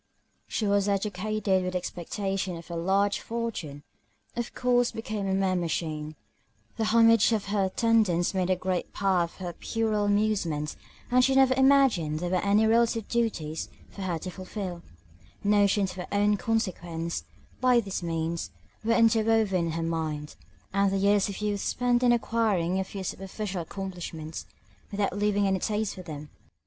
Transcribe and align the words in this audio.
She 0.47 0.65
was 0.65 0.87
educated 0.87 1.61
with 1.61 1.73
the 1.73 1.77
expectation 1.77 2.57
of 2.57 2.71
a 2.71 2.75
large 2.75 3.19
fortune, 3.19 3.83
of 4.35 4.51
course 4.55 4.89
became 4.89 5.27
a 5.27 5.35
mere 5.35 5.55
machine: 5.55 6.15
the 6.77 6.85
homage 6.85 7.31
of 7.33 7.45
her 7.53 7.65
attendants 7.65 8.33
made 8.33 8.49
a 8.49 8.55
great 8.55 8.93
part 8.93 9.29
of 9.29 9.37
her 9.37 9.53
puerile 9.53 10.05
amusements, 10.05 10.75
and 11.11 11.23
she 11.23 11.35
never 11.35 11.53
imagined 11.53 12.17
there 12.17 12.31
were 12.31 12.43
any 12.43 12.65
relative 12.65 13.07
duties 13.09 13.69
for 13.91 14.01
her 14.01 14.17
to 14.17 14.31
fulfil: 14.31 14.81
notions 15.43 15.91
of 15.91 15.97
her 15.97 16.07
own 16.11 16.35
consequence, 16.35 17.23
by 17.59 17.79
these 17.79 18.01
means, 18.01 18.49
were 18.83 18.93
interwoven 18.93 19.67
in 19.67 19.71
her 19.73 19.83
mind, 19.83 20.33
and 20.73 20.89
the 20.91 20.97
years 20.97 21.29
of 21.29 21.41
youth 21.41 21.61
spent 21.61 22.01
in 22.01 22.11
acquiring 22.11 22.79
a 22.79 22.83
few 22.83 23.03
superficial 23.03 23.61
accomplishments, 23.61 24.47
without 24.89 25.13
having 25.13 25.45
any 25.45 25.59
taste 25.59 25.93
for 25.93 26.01
them. 26.01 26.31